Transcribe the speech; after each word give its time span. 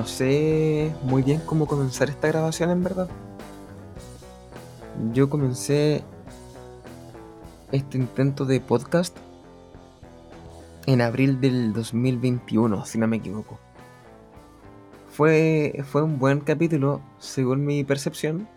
No 0.00 0.06
sé 0.06 0.94
muy 1.02 1.22
bien 1.22 1.42
cómo 1.44 1.66
comenzar 1.66 2.08
esta 2.08 2.28
grabación 2.28 2.70
en 2.70 2.82
verdad. 2.82 3.06
Yo 5.12 5.28
comencé 5.28 6.02
este 7.70 7.98
intento 7.98 8.46
de 8.46 8.60
podcast 8.60 9.14
en 10.86 11.02
abril 11.02 11.38
del 11.42 11.74
2021, 11.74 12.86
si 12.86 12.96
no 12.96 13.08
me 13.08 13.18
equivoco. 13.18 13.58
Fue, 15.10 15.84
fue 15.86 16.02
un 16.02 16.18
buen 16.18 16.40
capítulo, 16.40 17.02
según 17.18 17.66
mi 17.66 17.84
percepción, 17.84 18.48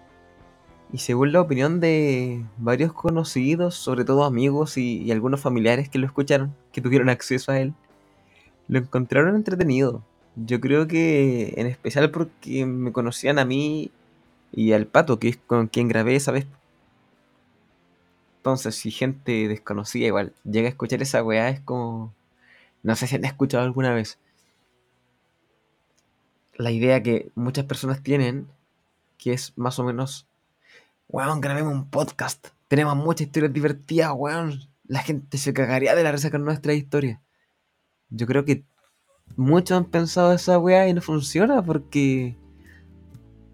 y 0.94 1.00
según 1.00 1.34
la 1.34 1.41
opinión 1.41 1.81
de 1.81 2.45
varios 2.58 2.94
conocidos, 2.94 3.75
sobre 3.75 4.05
todo 4.05 4.23
amigos 4.23 4.78
y, 4.78 5.00
y 5.00 5.12
algunos 5.12 5.41
familiares 5.41 5.89
que 5.89 6.00
lo 6.00 6.05
escucharon, 6.05 6.55
que 6.72 6.80
tuvieron 6.80 7.09
acceso 7.09 7.52
a 7.52 7.59
él, 7.59 7.73
lo 8.70 8.80
encontraron 8.80 9.36
entretenido. 9.36 10.03
Yo 10.36 10.60
creo 10.60 10.88
que 10.88 11.54
en 11.58 11.68
especial 11.68 12.10
porque 12.12 12.66
me 12.66 12.92
conocían 12.92 13.38
a 13.40 13.46
mí 13.46 13.92
y 14.52 14.73
al 14.73 14.88
pato, 14.88 15.20
que 15.20 15.30
es 15.30 15.38
con 15.38 15.67
quien 15.67 15.88
grabé 15.88 16.16
esa 16.16 16.31
vez. 16.31 16.48
Entonces, 18.38 18.75
si 18.75 18.92
gente 18.92 19.48
desconocida 19.48 20.08
igual 20.08 20.34
llega 20.44 20.67
a 20.67 20.72
escuchar 20.72 21.02
esa 21.02 21.23
weá, 21.23 21.50
es 21.50 21.59
como. 21.62 22.14
No 22.84 22.95
sé 22.95 23.08
si 23.08 23.16
han 23.16 23.25
escuchado 23.25 23.64
alguna 23.64 23.94
vez. 23.94 24.20
La 26.56 26.72
idea 26.72 27.02
que 27.02 27.31
muchas 27.36 27.66
personas 27.66 28.03
tienen, 28.03 28.47
que 29.18 29.34
es 29.34 29.53
más 29.56 29.80
o 29.80 29.84
menos. 29.84 30.28
Weón, 31.08 31.42
grabemos 31.42 31.73
un 31.73 31.90
podcast. 31.90 32.50
Tenemos 32.68 32.95
muchas 32.95 33.28
historias 33.28 33.53
divertidas, 33.53 34.12
weón. 34.16 34.59
La 34.88 35.00
gente 35.00 35.38
se 35.38 35.53
cagaría 35.53 35.95
de 35.95 36.03
la 36.03 36.12
risa 36.12 36.30
con 36.30 36.44
nuestra 36.44 36.73
historia. 36.73 37.22
Yo 38.09 38.28
creo 38.28 38.45
que 38.45 38.66
muchos 39.36 39.78
han 39.78 39.86
pensado 39.86 40.34
esa 40.34 40.59
weá 40.59 40.88
y 40.88 40.94
no 40.94 41.02
funciona 41.02 41.64
porque 41.64 42.36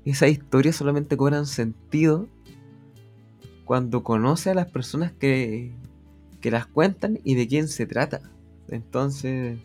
esas 0.05 0.30
historias 0.30 0.75
solamente 0.75 1.17
cobran 1.17 1.45
sentido 1.45 2.27
cuando 3.66 4.03
conoce 4.03 4.49
a 4.49 4.55
las 4.55 4.69
personas 4.71 5.11
que, 5.11 5.71
que 6.41 6.52
las 6.52 6.66
cuentan 6.66 7.19
y 7.23 7.36
de 7.36 7.47
quién 7.47 7.67
se 7.67 7.86
trata. 7.86 8.21
Entonces, 8.67 9.59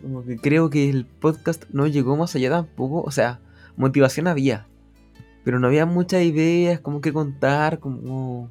como 0.00 0.24
que 0.24 0.36
creo 0.36 0.70
que 0.70 0.88
el 0.88 1.04
podcast 1.04 1.64
no 1.70 1.86
llegó 1.86 2.16
más 2.16 2.34
allá 2.34 2.50
tampoco. 2.50 3.02
O 3.02 3.10
sea, 3.10 3.40
motivación 3.76 4.26
había, 4.26 4.66
pero 5.44 5.58
no 5.60 5.66
había 5.66 5.86
muchas 5.86 6.22
ideas 6.22 6.80
como 6.80 7.00
que 7.00 7.12
contar, 7.12 7.80
como 7.80 8.50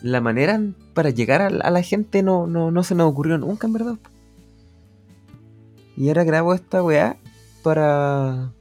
la 0.00 0.20
manera 0.20 0.60
para 0.92 1.10
llegar 1.10 1.42
a, 1.42 1.50
la 1.50 1.82
gente 1.82 2.22
no, 2.22 2.46
no, 2.46 2.70
no 2.70 2.82
se 2.84 2.94
nos 2.94 3.10
ocurrió 3.10 3.38
nunca, 3.38 3.66
en 3.66 3.72
verdad. 3.72 3.98
Y 5.96 6.08
ahora 6.08 6.24
grabo 6.24 6.54
esta 6.54 6.82
weá 6.82 7.16
para 7.62 8.52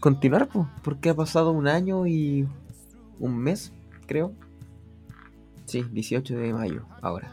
continuar, 0.00 0.48
pues, 0.48 0.66
porque 0.82 1.10
ha 1.10 1.14
pasado 1.14 1.52
un 1.52 1.68
año 1.68 2.06
y 2.06 2.48
un 3.20 3.38
mes, 3.38 3.72
creo. 4.06 4.32
Sí, 5.66 5.84
18 5.92 6.36
de 6.36 6.52
mayo, 6.52 6.84
ahora. 7.00 7.30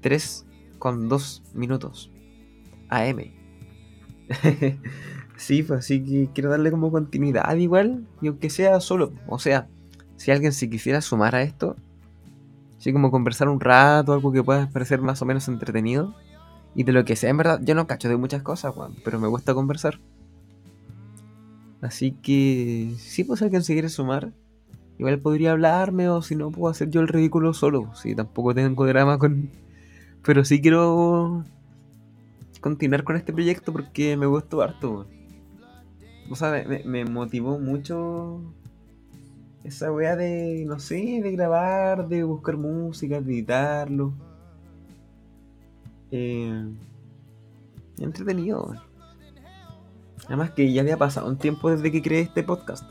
3 0.00 0.46
con 0.78 1.08
2 1.08 1.42
minutos. 1.52 2.12
AM. 2.88 3.32
sí, 5.36 5.62
pues 5.64 5.80
así 5.80 6.02
que 6.04 6.30
quiero 6.32 6.50
darle 6.50 6.70
como 6.70 6.92
continuidad 6.92 7.54
igual, 7.56 8.06
y 8.22 8.28
aunque 8.28 8.50
sea 8.50 8.80
solo, 8.80 9.12
o 9.26 9.38
sea, 9.38 9.66
si 10.16 10.30
alguien 10.30 10.52
se 10.52 10.70
quisiera 10.70 11.00
sumar 11.00 11.34
a 11.34 11.42
esto, 11.42 11.74
así 12.78 12.92
como 12.92 13.10
conversar 13.10 13.48
un 13.48 13.60
rato, 13.60 14.12
algo 14.12 14.30
que 14.30 14.44
pueda 14.44 14.70
parecer 14.70 15.02
más 15.02 15.20
o 15.20 15.26
menos 15.26 15.48
entretenido 15.48 16.14
y 16.74 16.82
de 16.82 16.92
lo 16.92 17.04
que 17.04 17.16
sea, 17.16 17.30
en 17.30 17.36
verdad, 17.36 17.60
yo 17.62 17.74
no 17.74 17.86
cacho 17.86 18.08
de 18.08 18.16
muchas 18.16 18.42
cosas, 18.42 18.74
Juan, 18.74 18.94
pero 19.04 19.20
me 19.20 19.28
gusta 19.28 19.54
conversar. 19.54 20.00
Así 21.80 22.12
que, 22.12 22.94
si 22.98 23.24
pues 23.24 23.42
alguien 23.42 23.62
se 23.62 23.74
quiere 23.74 23.88
sumar, 23.88 24.32
igual 24.98 25.20
podría 25.20 25.52
hablarme 25.52 26.08
o 26.08 26.22
si 26.22 26.34
no, 26.34 26.50
puedo 26.50 26.70
hacer 26.70 26.90
yo 26.90 27.00
el 27.00 27.08
ridículo 27.08 27.54
solo. 27.54 27.94
Si 27.94 28.14
tampoco 28.14 28.54
tengo 28.54 28.86
drama 28.86 29.18
con. 29.18 29.50
Pero 30.24 30.44
sí 30.44 30.60
quiero 30.60 31.44
continuar 32.60 33.04
con 33.04 33.16
este 33.16 33.32
proyecto 33.32 33.72
porque 33.72 34.16
me 34.16 34.26
gustó 34.26 34.62
harto, 34.62 35.06
O 36.30 36.34
sea, 36.34 36.64
me, 36.66 36.82
me 36.84 37.04
motivó 37.04 37.58
mucho 37.58 38.40
esa 39.62 39.92
weá 39.92 40.16
de, 40.16 40.64
no 40.66 40.78
sé, 40.80 41.20
de 41.22 41.32
grabar, 41.32 42.08
de 42.08 42.24
buscar 42.24 42.56
música, 42.56 43.20
de 43.20 43.32
editarlo 43.32 44.14
eh, 46.14 46.64
entretenido. 47.98 48.72
Además 50.26 50.52
que 50.52 50.72
ya 50.72 50.82
había 50.82 50.96
pasado 50.96 51.28
un 51.28 51.36
tiempo 51.36 51.70
desde 51.70 51.90
que 51.90 52.02
creé 52.02 52.20
este 52.20 52.44
podcast. 52.44 52.88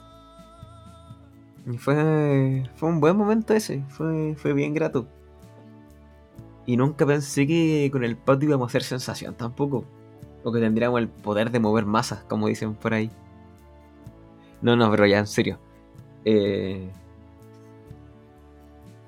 Y 1.66 1.78
fue, 1.78 2.69
fue 2.75 2.89
un 2.89 3.00
buen 3.00 3.16
momento 3.16 3.53
ese, 3.53 3.81
fue, 3.88 4.35
fue 4.35 4.51
bien 4.51 4.73
grato. 4.73 5.07
Y 6.66 6.75
nunca 6.75 7.06
pensé 7.06 7.47
que 7.47 7.89
con 7.91 8.03
el 8.03 8.17
podcast 8.17 8.44
íbamos 8.44 8.67
a 8.67 8.72
hacer 8.72 8.84
sensación 8.84 9.35
tampoco. 9.35 9.85
O 10.44 10.51
que 10.51 10.59
tendríamos 10.59 11.00
el 11.00 11.07
poder 11.07 11.50
de 11.51 11.59
mover 11.59 11.85
masas, 11.85 12.25
como 12.25 12.47
dicen 12.47 12.73
por 12.75 12.94
ahí. 12.94 13.09
No, 14.61 14.75
no, 14.75 14.91
pero 14.91 15.05
ya 15.05 15.19
en 15.19 15.28
serio. 15.28 15.59
Eh... 16.25 16.90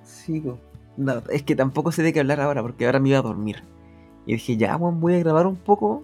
Sigo. 0.04 0.58
No, 0.96 1.22
es 1.30 1.44
que 1.44 1.56
tampoco 1.58 1.92
sé 1.92 2.02
de 2.02 2.14
qué 2.14 2.22
hablar 2.22 2.40
ahora, 2.40 2.62
porque 2.62 2.86
ahora 2.86 3.02
me 3.02 3.10
iba 3.10 3.20
a 3.20 3.22
dormir. 3.22 3.75
Y 4.26 4.34
dije, 4.34 4.58
ya, 4.58 4.76
voy 4.78 5.16
a 5.16 5.20
grabar 5.20 5.48
un 5.48 5.56
poco 5.56 6.04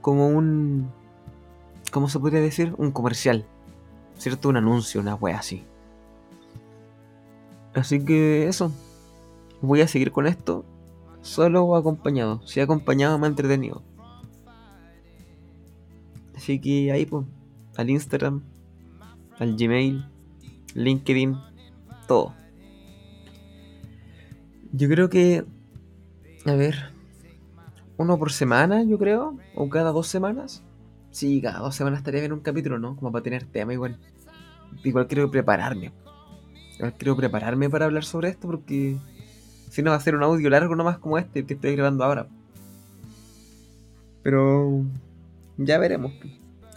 como 0.00 0.28
un... 0.28 0.90
¿Cómo 1.90 2.08
se 2.08 2.18
podría 2.18 2.40
decir? 2.40 2.74
Un 2.78 2.92
comercial. 2.92 3.44
¿Cierto? 4.16 4.48
Un 4.48 4.56
anuncio, 4.56 5.00
una 5.00 5.14
wea 5.14 5.38
así. 5.38 5.64
Así 7.74 8.04
que 8.04 8.46
eso. 8.48 8.72
Voy 9.60 9.80
a 9.80 9.88
seguir 9.88 10.12
con 10.12 10.26
esto. 10.26 10.64
Solo 11.22 11.76
acompañado. 11.76 12.46
Si 12.46 12.60
acompañado 12.60 13.18
me 13.18 13.26
ha 13.26 13.30
entretenido. 13.30 13.82
Así 16.36 16.60
que 16.60 16.92
ahí 16.92 17.06
pues. 17.06 17.26
Al 17.76 17.90
Instagram. 17.90 18.42
Al 19.38 19.56
Gmail. 19.56 20.04
LinkedIn. 20.74 21.36
Todo. 22.06 22.34
Yo 24.72 24.88
creo 24.88 25.08
que 25.08 25.44
a 26.46 26.54
ver. 26.54 26.92
Uno 27.96 28.18
por 28.18 28.32
semana, 28.32 28.82
yo 28.82 28.98
creo. 28.98 29.36
O 29.54 29.68
cada 29.68 29.92
dos 29.92 30.08
semanas. 30.08 30.62
Sí, 31.10 31.40
cada 31.40 31.58
dos 31.60 31.74
semanas 31.74 31.98
estaría 31.98 32.20
bien 32.20 32.32
un 32.32 32.40
capítulo, 32.40 32.78
¿no? 32.78 32.96
Como 32.96 33.12
para 33.12 33.22
tener 33.22 33.44
tema 33.44 33.72
igual. 33.72 33.98
Igual 34.82 35.06
quiero 35.06 35.30
prepararme. 35.30 35.92
Igual 36.76 36.94
quiero 36.94 37.16
prepararme 37.16 37.68
para 37.68 37.84
hablar 37.84 38.04
sobre 38.04 38.30
esto 38.30 38.48
porque 38.48 38.96
si 39.70 39.82
no 39.82 39.90
va 39.90 39.96
a 39.96 40.00
ser 40.00 40.16
un 40.16 40.22
audio 40.22 40.50
largo 40.50 40.74
nomás 40.74 40.98
como 40.98 41.18
este 41.18 41.44
que 41.44 41.54
estoy 41.54 41.76
grabando 41.76 42.04
ahora. 42.04 42.26
Pero 44.22 44.82
ya 45.56 45.78
veremos. 45.78 46.12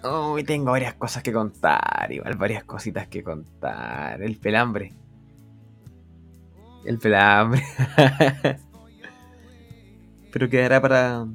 Uy, 0.03 0.43
tengo 0.43 0.71
varias 0.71 0.93
cosas 0.93 1.23
que 1.23 1.33
contar, 1.33 2.11
igual 2.11 2.35
varias 2.35 2.63
cositas 2.63 3.07
que 3.07 3.23
contar. 3.23 4.21
El 4.21 4.37
pelambre. 4.37 4.93
El 6.85 6.99
pelambre. 6.99 7.63
Pero 10.35 10.49
quedará 10.49 10.81
para. 10.81 11.27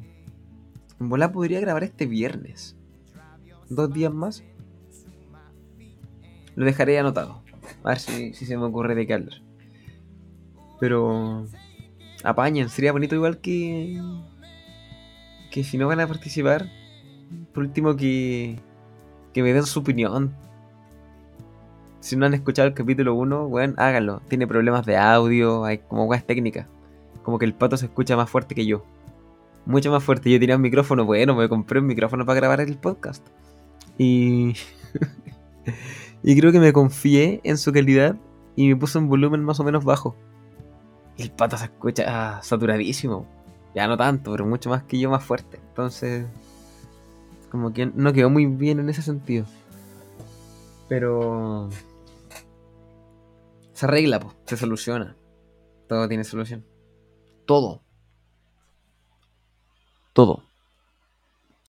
En 1.00 1.08
bola 1.08 1.32
podría 1.32 1.58
grabar 1.58 1.84
este 1.84 2.04
viernes. 2.04 2.76
Dos 3.70 3.90
días 3.94 4.12
más. 4.12 4.44
Lo 6.54 6.66
dejaré 6.66 6.98
anotado. 6.98 7.42
A 7.82 7.88
ver 7.88 7.98
si, 7.98 8.34
se 8.34 8.58
me 8.58 8.64
ocurre 8.64 8.94
de 8.94 9.06
qué 9.06 9.14
hablar. 9.14 9.40
Pero. 10.80 11.46
Apañen, 12.24 12.68
sería 12.68 12.92
bonito 12.92 13.14
igual 13.14 13.38
que. 13.38 13.98
Que 15.50 15.64
si 15.64 15.78
no 15.78 15.88
van 15.88 16.00
a 16.00 16.06
participar. 16.06 16.68
Por 17.54 17.62
último 17.62 17.96
que. 17.96 18.60
Que 19.32 19.42
me 19.42 19.54
den 19.54 19.64
su 19.64 19.80
opinión. 19.80 20.34
Si 22.00 22.16
no 22.16 22.26
han 22.26 22.34
escuchado 22.34 22.68
el 22.68 22.74
capítulo 22.74 23.14
1, 23.14 23.48
bueno, 23.48 23.72
háganlo. 23.78 24.20
Tiene 24.28 24.46
problemas 24.46 24.84
de 24.84 24.98
audio, 24.98 25.64
hay 25.64 25.78
como 25.78 26.04
weas 26.04 26.26
técnicas 26.26 26.66
como 27.22 27.38
que 27.38 27.44
el 27.44 27.54
pato 27.54 27.76
se 27.76 27.86
escucha 27.86 28.16
más 28.16 28.30
fuerte 28.30 28.54
que 28.54 28.66
yo. 28.66 28.84
Mucho 29.66 29.90
más 29.90 30.02
fuerte. 30.02 30.30
Yo 30.30 30.40
tenía 30.40 30.56
un 30.56 30.62
micrófono 30.62 31.04
bueno, 31.04 31.34
me 31.34 31.48
compré 31.48 31.80
un 31.80 31.86
micrófono 31.86 32.24
para 32.24 32.40
grabar 32.40 32.60
el 32.60 32.78
podcast. 32.78 33.26
Y. 33.98 34.54
y 36.22 36.38
creo 36.38 36.52
que 36.52 36.60
me 36.60 36.72
confié 36.72 37.40
en 37.44 37.58
su 37.58 37.72
calidad 37.72 38.16
y 38.56 38.68
me 38.68 38.76
puse 38.76 38.98
un 38.98 39.08
volumen 39.08 39.44
más 39.44 39.60
o 39.60 39.64
menos 39.64 39.84
bajo. 39.84 40.16
El 41.18 41.30
pato 41.30 41.56
se 41.58 41.64
escucha 41.64 42.04
ah, 42.08 42.42
saturadísimo. 42.42 43.26
Ya 43.74 43.86
no 43.86 43.96
tanto, 43.96 44.32
pero 44.32 44.46
mucho 44.46 44.70
más 44.70 44.84
que 44.84 44.98
yo, 44.98 45.10
más 45.10 45.22
fuerte. 45.22 45.60
Entonces. 45.68 46.26
Como 47.50 47.72
que 47.72 47.86
no 47.86 48.12
quedó 48.12 48.30
muy 48.30 48.46
bien 48.46 48.80
en 48.80 48.88
ese 48.88 49.02
sentido. 49.02 49.44
Pero. 50.88 51.68
Se 53.74 53.86
arregla, 53.86 54.20
se 54.46 54.56
soluciona. 54.56 55.16
Todo 55.86 56.08
tiene 56.08 56.24
solución 56.24 56.64
todo. 57.50 57.80
Todo. 60.12 60.49